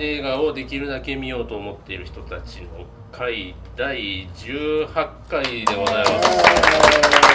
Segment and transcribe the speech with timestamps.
[0.00, 7.30] 館で映画をできるだけ見ようと思っている人たちの会第18回でございます。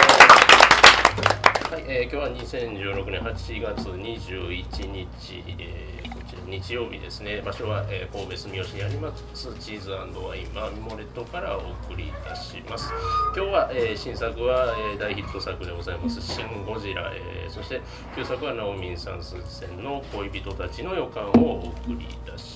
[1.66, 7.42] はい、えー、今日は2016年8月21日、えー、こちら日曜日ですね。
[7.44, 10.06] 場所は、えー、神戸住吉にありますチーズワ
[10.36, 12.92] インマミモレットからお送りいたします。
[13.36, 17.80] 今日は、えー、新作は、えー、大ヒット作でございます「シン・ゴジラ」えー、そして
[18.14, 19.36] 旧作はナオミンさん推
[19.68, 22.55] 薦の恋人たちの予感をお送りいたし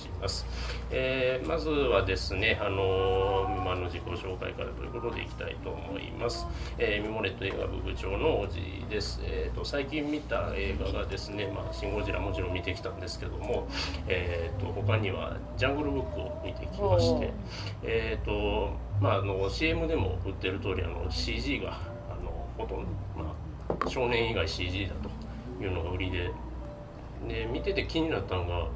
[0.91, 6.45] えー、まずはですね、あのー、今の自己紹介からということでいきたいと思います。
[6.77, 9.21] えー、ミモレット映画部部長のおじです。
[9.23, 13.67] えーと、最近見た映画がですね、まあ、シン・ゴジラもちろん見てきたんですけども、
[14.07, 17.33] えーと、他にはジャングルブックを見てきまして、
[17.83, 22.85] えーとまあ、あの CM でも売ってる通りあの CG があのほとんど、
[23.17, 23.35] ま
[23.85, 26.31] あ、少年以外 CG だというのが売りで
[27.27, 28.67] で見てて気になったのが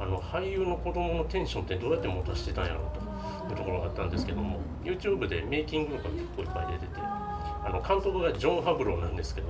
[0.00, 9.48] あの俳優の子供のテンションってどうやって持たせてたんやろうというところがあったんですけども YouTube でメイキングとか結構いっぱい出ててあの監督がジョン・ハブローなんですけど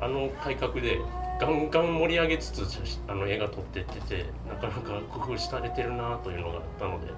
[0.00, 0.98] あの改革で
[1.40, 7.12] ガンガン盛り上げつつあの映画撮ってっててなかなか工夫されてるなというのがあったので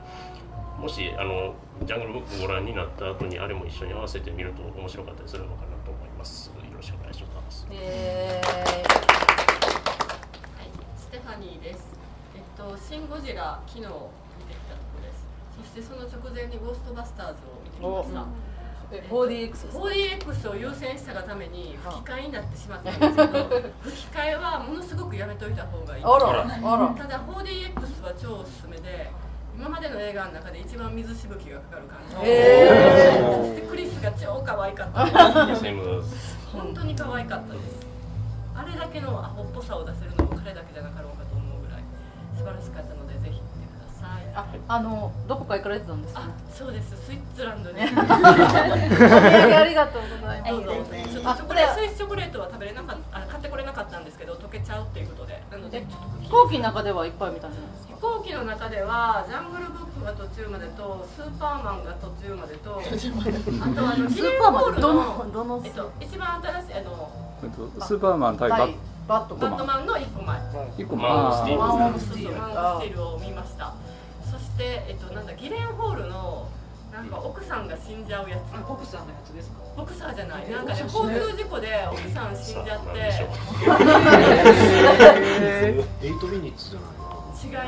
[0.79, 1.55] もしあの
[1.85, 6.49] ジャングルブックご覧になった後にあれも一緒に合わせてみると面白かったりするのかなと思います。
[6.49, 7.67] よろしくお願いします。
[7.71, 8.67] えー、はい。
[10.99, 11.96] ステファニーです
[12.57, 15.29] とシン・ゴジラ昨日見てきたところです。
[15.61, 18.27] そしてその直前にゴーストバスターズを見てきました。
[18.87, 23.51] 4DX 4DX を優先したがために吹き替えになってしまったんですけど
[23.83, 26.09] 吹き替えはものすごくやめといた方がいいた
[27.09, 29.11] だ 4DX は超おすすめで
[29.59, 35.47] 今までの映画の中で一番水しぶきがかかる感じ、えー、そしてクリスが超可愛かった。
[35.51, 37.87] です本当に可愛かったです。
[38.55, 41.46] あれだけのアホっぽさを出せるのも彼だけじゃなかろうかと思
[42.37, 44.27] 素晴らしかったのでぜひ見てください。
[44.35, 46.23] ああのどこか行かれてたんですか？
[46.53, 46.95] そうです。
[47.07, 50.53] スイッツランド にありがとうございます。
[50.53, 55.43] どうぞちょっとチョコレートスイスチョコレートは食べれなかったあ買ってこれなかったんですけど溶けちゃうっていうことで。
[55.51, 55.85] なので
[56.23, 57.95] 飛行機の中ではいっぱい見たんじゃないですか？
[57.97, 65.63] 飛行機の中ではジャングルブックが途中までとスーパーマンが途中までとあとあのスーパーマンどのどの？
[65.65, 67.11] えっと一番新しいあの
[67.81, 68.75] スーパーマン対バッ
[69.07, 69.49] バットマ
[69.81, 69.87] ン。
[69.87, 70.41] の一個前。
[70.79, 71.09] 一個前。
[71.11, 71.57] マン・スティール。
[71.61, 73.75] マン・スティールを見ました。
[74.31, 76.49] そしてえっとなんだギレンホールの
[76.93, 78.41] なんか奥さんが死んじゃうやつ。
[78.69, 79.59] ボクサーのやつですか？
[79.77, 80.51] ボクサーじゃない。
[80.51, 82.89] なんかね交通事故で奥さん死んじゃって。
[86.03, 86.91] エイトミニッツじゃない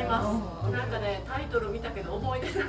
[0.01, 0.25] 違います。
[0.73, 2.65] なんかねタイトル見たけど思い出覚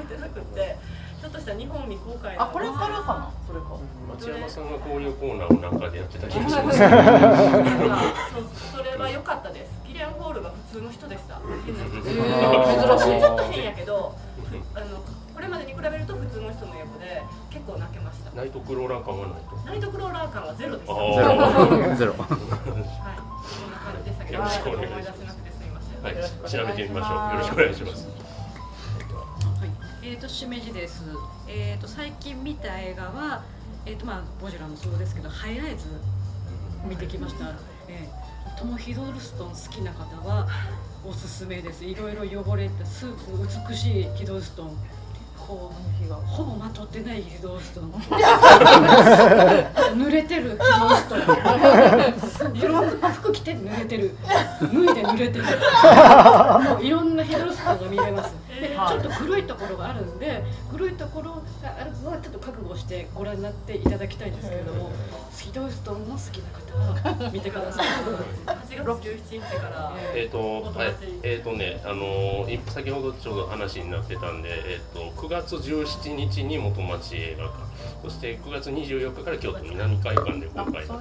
[0.00, 0.76] えてなくて
[1.24, 3.32] ちょっとした日本未公開あこれからかな？
[3.48, 3.80] それか。
[4.12, 6.76] 町山さんが交流コーナーをなんかでやってた気がします。
[8.76, 9.72] それは良かったです。
[9.88, 11.40] ギレンホールが普通の人でした。
[11.64, 12.12] 変な人珍
[13.08, 13.24] しい。
[13.24, 14.12] ちょっと変やけど
[14.76, 15.00] あの
[15.32, 18.30] これまでに比べると普通の人の役で結構泣けました。
[18.36, 19.56] ナイトクローラー感はないと。
[19.64, 20.88] ナイトクローラー感はゼロです。
[20.92, 21.00] ゼ
[22.04, 22.12] ロ。
[22.20, 22.28] はい。
[22.28, 22.76] こんな感
[24.04, 25.24] じでしたけどよろしくお願いします。
[26.04, 26.20] はい、
[26.52, 27.20] 調べてみましょう。
[27.32, 28.23] よろしくお願いします。
[30.04, 31.02] はい、えっ、ー、としめじです。
[31.48, 33.42] えっ、ー、と最近見た映画は
[33.86, 35.86] えっ、ー、とまあボジュラもそうですけどハイライズ
[36.86, 37.46] 見てきました。
[37.88, 40.46] えー、トモヒドルストン好きな方は
[41.06, 41.86] おすすめです。
[41.86, 44.76] いろいろ汚れたスープ美しいヒドルストン。
[45.46, 45.72] こ
[46.08, 47.92] うほぼまとってないヒドーストン
[50.00, 51.04] 濡れてるヒドース
[52.40, 54.16] トンいろんな服着て濡れてる
[54.60, 55.44] 脱いで濡れてる
[56.64, 58.43] もういろんなヒドーストンが見れますで
[58.74, 64.90] ちょっと黒いところがあるんで黒いところがあるのはちょっと覚悟してご覧になっていただきたいんですけれども
[65.42, 67.86] ヒドーストンの好きな方は見てください。
[67.86, 70.94] 8月17日からえっ、とはい。
[71.22, 77.74] えっ、ー、とねあのー、先ほどちょうど話になってたんでえっ、ー、と9月17日に元町映画館。
[78.02, 81.00] そして9月24日から京都南海館で公開関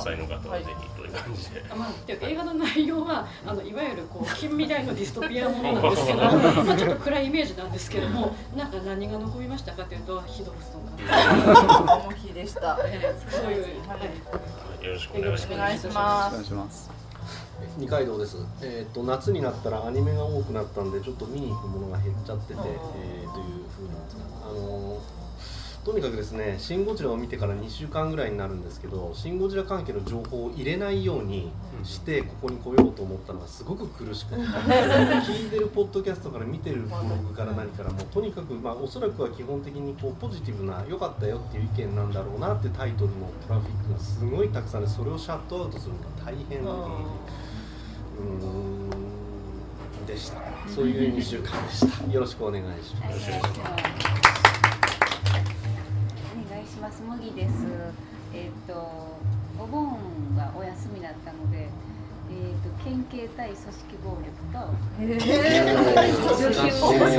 [0.00, 11.06] 西の方はぜひという感じで、まあ、映画の内容はあのいわゆるこう 近未来のディストピアものなんですけどまあちょっと暗いイメージなんですけどもなんか何が残りましたかというとヒドルストン
[11.86, 13.96] が重 きでした、えー、そういう、は
[14.82, 16.34] い、よろしくお願いします。
[16.34, 16.90] お願いします
[17.78, 23.94] 二階堂です、えーと、夏になったらアニメが多くなったんでちょっと見に行くものが減っちゃってて、えー、というふうな
[24.44, 25.00] あのー、
[25.84, 31.50] とにかくですね「シン・ゴジラ」を見てから2週間ぐらいになるんですけど「シン・ゴジラ」関係の情報を入れないように
[31.82, 36.98] してここに来ようと思ったのがすごく苦しくて 聞いてるポッドキャストから見てるブロ
[37.28, 43.16] グから何からもうとにかく、まあ、おそらくは基本的にこうポジティブな良かったよっていう意見なんだろうなってタイトルの
[43.48, 46.60] トラフィックがすごいたくさんでそれをシャットアウトするのが大変。
[46.60, 46.68] うん。
[50.06, 50.40] でした。
[50.68, 52.12] そういう2週間でした。
[52.12, 54.31] よろしくお願いします、お願いし
[56.82, 57.00] ます。
[57.08, 57.52] 麦です。
[58.34, 58.74] えっ、ー、と
[59.56, 59.96] お盆
[60.36, 61.68] がお休みだったので
[62.28, 64.58] えーと、県警対組織暴力と、
[65.00, 67.12] えー、女子暴力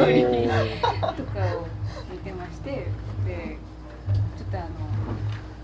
[1.15, 1.67] とかを
[2.11, 2.87] 見てまして
[3.23, 3.57] で
[4.35, 4.69] ちょっとあの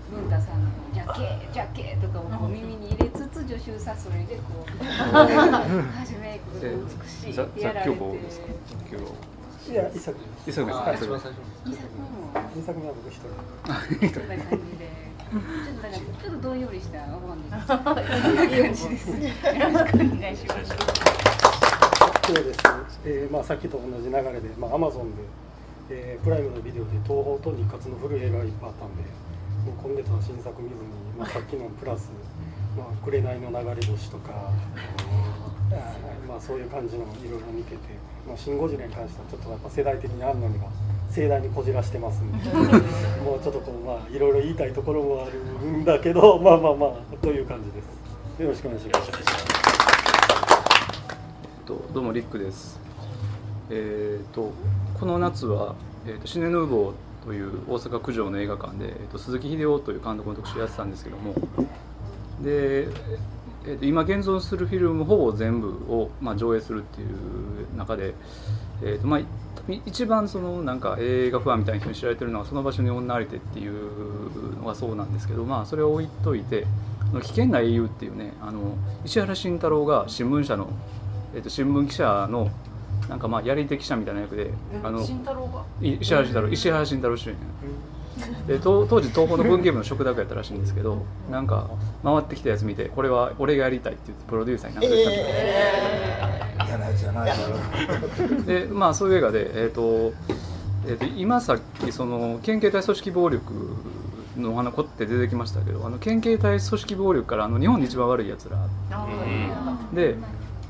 [0.08, 7.98] 文太さんの「ジャケジャケ」とかをこう耳に入れつつ助手サソリでこう 初めこう美しいってやられて。
[9.68, 10.16] いや、一作
[10.46, 10.78] 一作です。
[10.80, 11.18] 一作も。
[12.54, 13.28] 二作目は僕一人。
[14.08, 14.88] そんな感じで。
[15.30, 15.42] ちょっ
[15.76, 17.66] とだからちょっとどんよりしたお盆です。
[17.66, 17.76] 感
[18.74, 19.10] じです。
[19.10, 20.72] よろしくお願いします。
[22.26, 22.58] そうです。
[23.04, 25.22] えー、まあさっきと同じ流れで、まあアマゾンで、
[25.90, 29.02] えー、プライムのビデオで東宝と日活の古い映画がいっぱいあったんで。
[29.60, 30.80] もう今月は新作見ずに、
[31.18, 32.08] まあ、さっきのプラス
[32.74, 34.50] 「まあ、紅の流れ星」とか、
[36.26, 37.78] まあ、そういう感じのいろいろ見てて
[38.26, 40.66] 「まあ、シン・ゴジラ」に関してはちょっとやっぱ世代的にあんのにが
[41.10, 42.38] 盛大にこじらしてますんで
[43.24, 45.38] もうちょっとこうまあいろいろ言いたいところもある
[45.70, 48.42] んだけどまあまあまあという感じです。
[48.42, 49.10] よろしくお願いします。
[51.92, 52.80] どうもリックです。
[53.68, 54.52] えっ、ー、と
[54.98, 55.74] この夏は、
[56.06, 61.34] えーと、とシネヌーボーという大阪九条の映画館で、えー、と鈴木秀夫という監督の特集やってたんですけども
[62.40, 62.88] で、
[63.66, 68.14] えー、と今現存するフィルムほぼ全部を、まあ、上映するっていう中で、
[68.82, 69.20] えーとまあ、
[69.86, 76.66] 一番そのなんか映画ファンみたいな人に知られてるのはその場所に女ありてっていうのがそうなんですけど、まあ、それを置いといて
[77.22, 80.68] 「危険な英雄」っていうねあの石原慎太郎が新聞社の、
[81.34, 82.50] えー、と新聞記者の
[83.08, 84.50] なんかまあやり手記者みたいな役で
[86.00, 87.36] 石原慎太郎石原慎太郎主演
[88.46, 91.70] で当時東宝の文芸部の食卓やったらしいんですけどなんか
[92.02, 94.88] 回ってきたやつ見てこれは俺がやりたいって言ってプロデューサーになって
[96.58, 100.12] た嫌なやつじゃないでまあそういう映画でえっ、ー、と,、
[100.86, 103.52] えー、と今さっきその県警隊組織暴力
[104.36, 108.58] のお花こって出てきましたけどあの県警隊組織暴力からあの日本で一番悪いやつら
[109.92, 110.16] で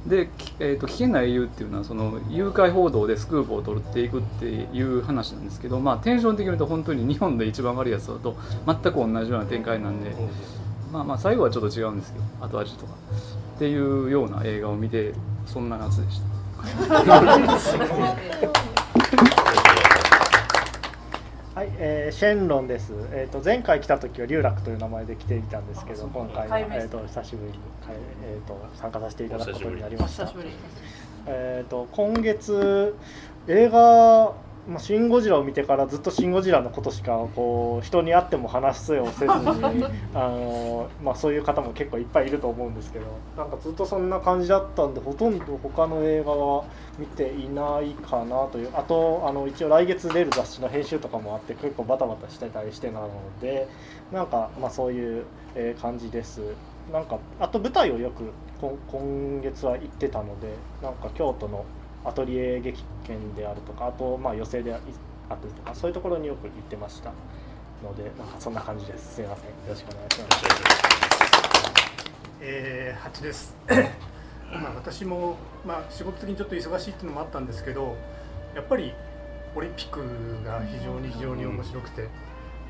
[0.07, 8.37] で、えーと、危険な英雄っていうのはその誘拐報道でスクープを取っていくっていう話なんですけど、まあ、テンション的に言うと本当に日本で一番悪いやつだと
[8.67, 10.15] 全く同じような展開なんで、
[10.93, 12.93] まあ、まあ最後はちょっと違うんですけど後味とか
[13.57, 15.13] っていうような映画を見て
[15.47, 16.31] そんな夏でした。
[21.53, 22.93] はい、えー、シェンロンです。
[23.13, 27.59] えっ、ー、と前回来た時は龍楽という名前で来ていたんですけど、今回はえっ、ー、と久しぶりに
[28.23, 30.33] えっ、ー、と参加させていただくことになりました。
[31.27, 32.95] えっ、と今月
[33.49, 34.33] 映画
[34.71, 39.31] まあ、シン・ゴジラを見てからずっとシン・ゴジラのことしかこう人に会っても話すをせずに
[40.15, 43.07] あの、まあ、そういう方も結構いっぱいいると思うんですけど
[43.37, 46.65] なんかずっとそんな感じだったんでほとんど他の映画は
[46.99, 53.09] 見ていないかなというあとあの一応来月出る雑誌の編集とかもあって結構バタバタしてたりしてなの
[53.41, 53.67] で
[54.13, 55.25] なんかまあそういう
[55.83, 56.43] 感じです。
[56.93, 58.25] なんかあと舞台をよく
[58.61, 60.49] 今月は行ってたので
[60.83, 61.65] なんか京都の
[62.05, 64.83] アトリエ劇研であるとかあとまあ寄席である
[65.57, 67.13] とかそういうところによく行ってました
[67.83, 69.17] のでなんかそんな感じです。
[69.17, 69.47] すいません。
[69.47, 71.51] よろしくお願いします。
[72.43, 73.57] えー、8です。
[74.53, 77.97] まあ私も、まあ、仕事的にちょっと忙しいっていうのもあったんですけど
[78.55, 78.93] やっぱり
[79.55, 80.01] オリンピック
[80.45, 82.09] が非常に非常に面白くて、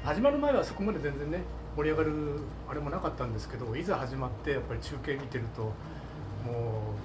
[0.04, 1.42] 始まる前はそこまで全然ね
[1.76, 2.12] 盛り上がる
[2.68, 5.74] あれもなかったんですけどいざ始まってやっぱり中継見てるともう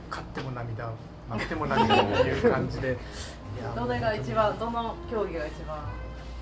[0.10, 0.92] 勝っても涙
[1.30, 2.98] 負けても何もっていう感じで
[3.76, 5.78] どれが一番どの競技が一番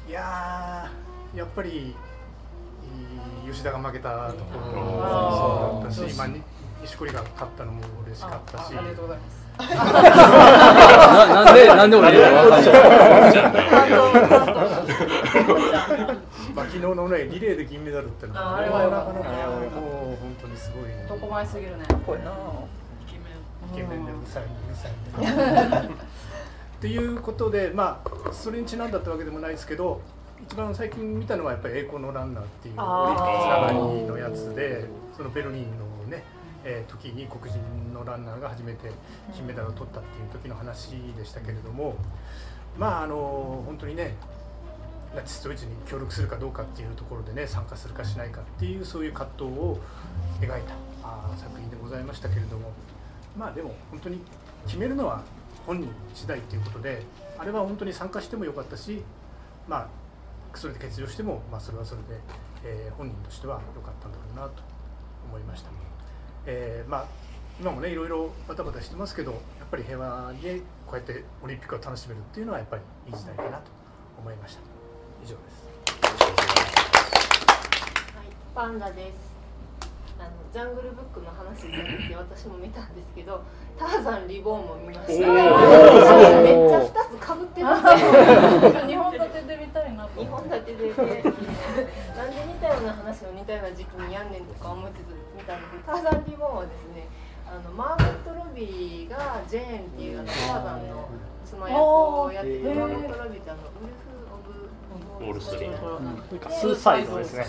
[0.08, 0.90] いや
[1.36, 1.96] やっぱり
[3.46, 6.28] 吉田が負けたところもそうだったし、まあ、
[6.82, 12.50] 錦織が勝ったのも嬉しかったしありがとうございますななんでなんで俺言うの
[16.56, 19.30] まあ昨日のねリレーで銀メダルってのはあれはなかなか
[19.80, 22.32] もう本当にすごい、ね、男前すぎるねこれな
[23.72, 25.89] イケメンでうるさいうるさいっ
[26.82, 30.01] ていうことでまあそれにちなんだったわけでもないですけど
[30.46, 36.24] 一番最近見たのはやっぱり「栄光のランナー」っていうオリンピックつながりのやつでそのベルリンのね、
[36.65, 37.60] えー、時に黒人
[37.93, 38.91] のランナーが初めて
[39.34, 41.96] 金メダルを取ったっていう時の話でしたけれども
[42.77, 44.15] まああの本当にね
[45.15, 49.79] ナチスドイツに協力するかどうかっていうところでね参加するかしないかっていうそういう葛藤を
[50.41, 52.72] 描いたあ作品でございましたけれども
[53.38, 54.22] まあでも本当に
[54.66, 55.24] 決めるのは
[55.66, 57.02] 本人次第ということで
[57.38, 59.02] あれは本当に参加してもよかったし
[59.68, 59.88] まあ
[60.58, 62.20] それで欠場しても、まあ、それはそれで、
[62.63, 64.62] えー、本人としては良かったんだろうなと
[65.28, 65.70] 思いました、
[66.46, 67.06] えー、まあ
[67.60, 73.72] 今もねいろいろバタバタしてますけどやっぱり平和でこうやってオリンピックを楽しめるっていうのはやっぱりいい時代かなと
[74.20, 74.62] 思いました。
[75.24, 75.63] 以上です。
[78.16, 79.33] はいパンダです。
[80.24, 83.44] あのジャングルブックの話になって私も見たんですけど
[83.77, 85.34] ターザンリボーンも見ました。
[86.39, 88.88] めっちゃ二つかぶってますね。
[88.88, 97.08] 日本立てで見たいな日本立てで、ね、なんで似たような話を似たような時期にやんねんとか思いつつ見たんですけどターザンリボーンはですね
[97.46, 101.10] あのマーガレット・ロビーがジェーンっていうあのターザンの
[101.46, 104.12] 妻役をやってマーガレット・ロビーってあのウルフ
[105.20, 105.77] オールストリー
[106.39, 107.46] トスーサイドですね。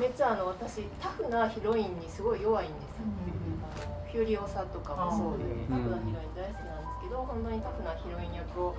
[0.00, 8.74] めっちゃあの私タフなヒロインにすごい弱いんですよ、うん、フューリオサとかもそうでタフなヒロイン大好きなんですけど本当にタフなヒロイン役を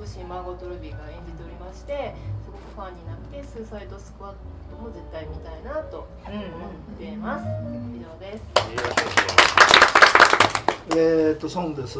[0.00, 2.14] 美しいマーゴット・ルビーが演じておりまして
[2.44, 4.32] すごくファンになってスーサイドスクワッ
[4.70, 6.38] トも絶対見たいなと思
[6.96, 7.44] っています、
[7.94, 8.44] 以上です。
[10.92, 11.98] えー、っとソンです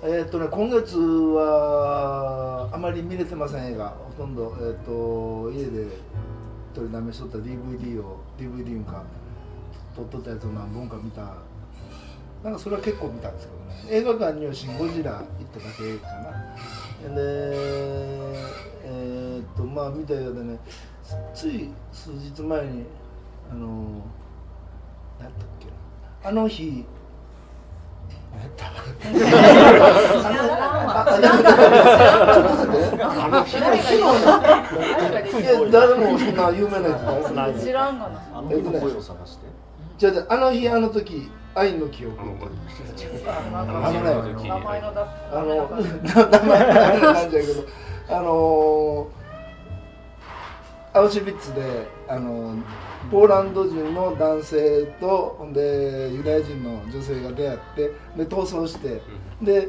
[0.00, 3.88] え、っとね、今月はあまり見れてません映画。
[3.88, 5.86] ほとんど、えー、っと家で
[6.72, 9.02] 取りだめしとった DVD を DVD か
[9.96, 11.34] 撮っとったやつを何本か見た。
[12.44, 14.00] なんかそれは結構見たんですけどね。
[14.00, 17.14] 映画館には「シン・ゴジラ」行っただけかな。
[17.14, 17.20] で
[18.84, 20.58] えー、っとまあ見た映画でね
[21.34, 22.84] つい数日前に
[23.50, 23.66] あの
[25.18, 25.66] 何やったっけ
[26.22, 26.84] あの日
[35.70, 36.50] 誰もそんな。
[36.50, 38.20] 有名なやつ知らんがな。
[38.34, 39.46] あの声を探して
[39.98, 42.48] じゃあの日あの時愛の記憶あのね
[44.48, 45.68] 名前の出すあの
[46.30, 47.64] 名前なんじゃけど。
[48.10, 49.08] あの
[50.98, 52.56] アウシュビッツであの
[53.10, 59.00] ポーランド人の男性とでユダヤ人の女性が出会ってで逃走して
[59.40, 59.68] で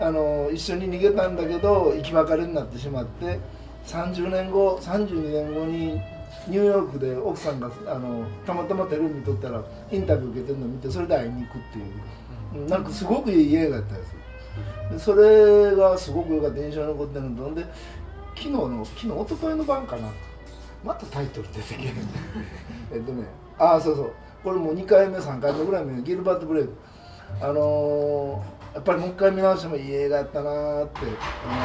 [0.00, 3.38] あの一緒に逃げたんだけど生き別れになってしまって
[3.86, 6.00] 30年後32年後に
[6.48, 9.62] ニューヨークで奥さんがあのたまたまテレビ見とったら
[9.92, 12.68] インタビュー受けてるのを見てそれで会いに行くっていう。
[12.68, 14.14] なんかすごくいい映画だったんです
[14.92, 17.64] でそれがすごく良かった印象に残ってるので
[18.44, 20.10] 昨日の昨日一昨日の晩かな。
[20.84, 21.92] またタイトル出てきて
[22.92, 23.24] えっとね
[23.58, 24.12] ああそうそう。
[24.42, 26.74] これもう2回目3回目ぐらい目ギルバート・ブレイク。
[27.40, 30.98] あのー、やっぱりもう一回見直してもいい映画やったなーって、
[31.48, 31.56] あ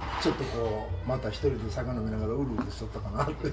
[0.00, 3.52] のー、ちょっとこうまた一人で酒飲みながらうるうるしとったかなって。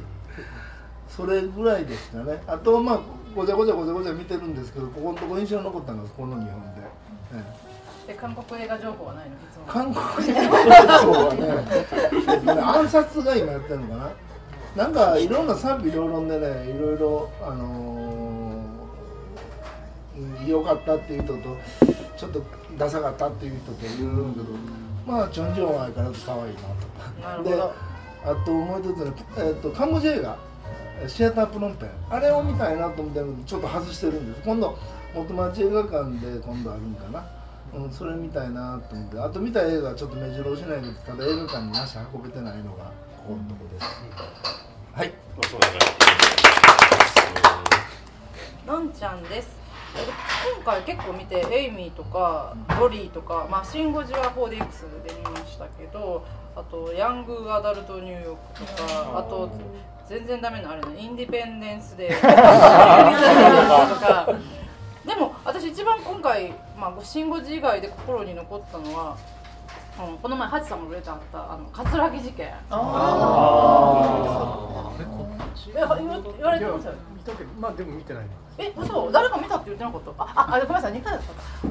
[1.10, 2.40] それぐらいでしたね。
[2.46, 3.00] あとまあ
[3.36, 6.82] ごちゃごちゃごちゃごちゃ見てるんですけどここのとこ印象に残ったのがこの2本で。
[6.82, 7.67] ね
[8.14, 9.36] 韓国映画情報はないの？
[9.68, 13.96] 韓国映画情報はねね暗殺が今やってるのか
[14.76, 14.84] な？
[14.84, 21.58] なんかいろんな賛否両論でねいろいろあのー、良かったっていう人と
[22.18, 22.44] ちょっと
[22.78, 24.46] ダサかったっていう人といろいろけど
[25.06, 26.44] まあチョン・ジョンは相変わらず可愛い
[27.22, 27.44] なと。
[27.44, 27.56] で
[28.26, 30.38] あともう一つね、えーと、カンボジア映画
[31.08, 31.90] シアタープノンペン。
[32.10, 34.46] あれを見たいなと思ってるのでちょっと外してるんです。
[34.46, 34.78] 今度
[35.16, 37.24] 元町映画館で今度あるんかな
[37.76, 42.86] うん、それ見たいなと思ってあと見た映画はちょっと目白押しないけどただ映画館に足運べてないのが
[43.18, 43.86] ここのとこです、
[44.94, 45.14] はい、
[48.66, 48.92] のん。
[48.92, 49.58] ちゃんです。
[50.56, 59.50] 今回結構見てエイミーとかロリーとか、まあ、シン・ゴジは 4DX で見ましたけどあとヤング・アダルト・ニューヨークとかあと
[60.08, 62.28] 全然ダメなあれねインディペンデンスでとか
[65.08, 69.18] でも私一番今回、まあ、シン・ゴジ以外で心に残ったのは、
[70.06, 72.54] うん、この前ハチさんも触れてあったあの葛城事件。
[72.70, 74.98] ああ
[75.68, 75.96] 言わ
[76.54, 78.26] れてました見たけどまあでも見てない。
[78.58, 79.12] え嘘？
[79.12, 80.12] 誰か見たって言ってなかった？
[80.24, 81.22] ああごめんなさい2回だっ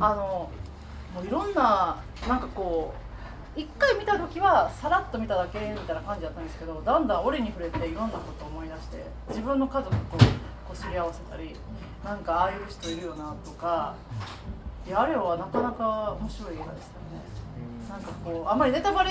[0.00, 0.50] たあの
[1.14, 1.96] もういろんな
[2.28, 2.94] なんかこ
[3.56, 10.24] う1回見た時はさらっと見ただけみたいな感じだったんですけどだんだん折に触れていろんなことを思い出して自分の家族とこ
[10.72, 11.56] うすり合わせたり
[12.06, 13.96] なんかああいう人いるよなとか
[14.86, 17.36] いやあれはなかなか面白い映画でしたね。
[17.90, 19.10] なんかこうあんまりネタバレ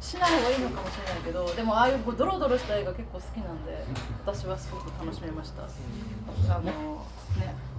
[0.00, 3.84] しない方がいいのかもしれないけどでもああいうこうドロドロした映画結構好きなんで
[4.24, 5.64] 私はすごく楽しめました。
[5.64, 6.72] あのね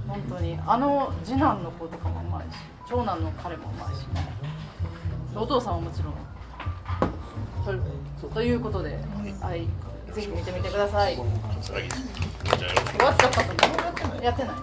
[0.08, 4.32] 本当にあの次男の子とかもうまいし長男の彼もうまいしね
[5.36, 6.14] お父さんはもちろん。
[8.34, 9.00] ということで、
[9.42, 9.68] はい、
[10.14, 11.16] ぜひ見てみてください。
[11.16, 11.30] 終わ
[13.12, 14.56] っちゃったとやってない。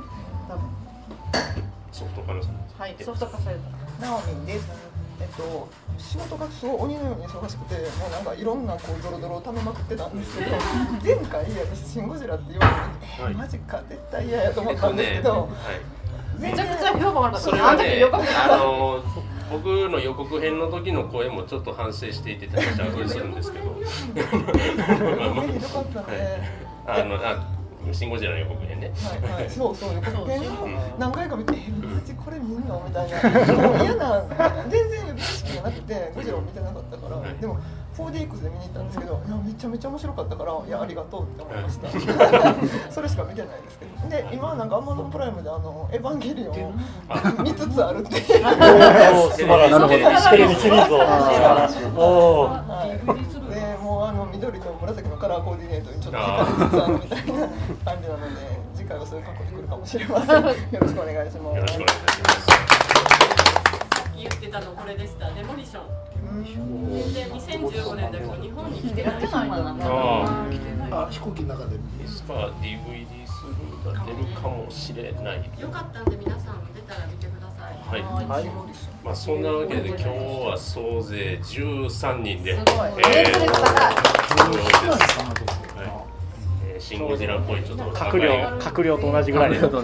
[0.48, 0.68] 多分。
[1.92, 4.06] ソフト化さはい、ソフト化された。
[4.06, 4.98] ナオミンです。
[5.20, 10.50] えっと、仕事がすごい鬼のように忙しくてもうなんかいろんなこうドロドロをためまくってたんですけど
[11.02, 15.46] 前回私「シン・ゴジラ」って言われて、はい、マジか絶対嫌やと思ったんですけど、ねは
[16.38, 18.04] い、めちゃくちゃ評判悪かったそれはね
[18.48, 19.02] あの
[19.50, 23.66] 僕の予告編の時の声もちょっと反省していてたちゃんするんですけど。
[25.16, 27.57] まあまあ、はい、あのあ
[27.92, 28.92] シン・ゴジラの予告編ね。
[28.96, 30.68] はいはい、 そうそう予告編を
[30.98, 33.18] 何回か見て、えマジこれ見んのみたいな。
[33.82, 34.22] 嫌な
[34.68, 37.58] 全然予備知識がなくてゴジラを見てなかったから、でも
[37.96, 41.88] 4DX で見に行ったんですけど、いやめちゃめちゃ面白かったからいやありがとうって思いました。
[42.92, 44.08] それしか見てないですけど。
[44.08, 48.20] で今なんかアマゾンプライムであのエヴァンゲリオン見つつあるって。
[48.22, 49.70] 素晴らしい。
[49.70, 49.88] なるほど。
[49.88, 49.98] テ
[50.36, 52.67] レビシリーズを。
[54.38, 57.48] 緑と紫のカラーコーディネートにちょっと惹かれつつあるみたいな
[57.84, 60.44] 感じなので次回はそういう格好で来るかもしれません。
[60.46, 61.56] よろしくお願いします。
[61.58, 62.46] よろしくお願いします。
[62.46, 62.54] さ
[64.08, 65.28] っき言ってたのこれでした。
[65.34, 65.82] デモリション。
[66.38, 69.14] 全然2015年だけど日本に来てない。
[70.90, 71.76] あ飛行機の中で。
[72.28, 75.50] まあ DVD するが出るかもしれない。
[75.58, 76.62] よかったんで皆さん
[77.88, 78.02] はい。
[78.02, 78.44] はい、
[79.02, 82.58] まあそんなわけで今日は総勢13人で。
[82.58, 82.90] すごい。
[83.08, 83.38] えー
[86.78, 89.50] シン・ゴジラっぽいちょっと閣僚閣僚と同じぐらい。
[89.50, 89.80] 改造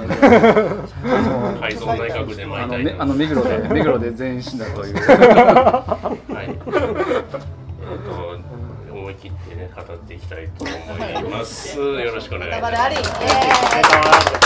[1.87, 4.94] 内閣であの、ね、あの目黒で 目黒で全員死んだという。
[4.96, 6.08] は
[6.42, 6.49] い。
[6.49, 6.56] えっ
[8.88, 10.73] と思い切ってね語っていきたいと思
[11.20, 11.78] います。
[11.78, 14.44] よろしくお願いします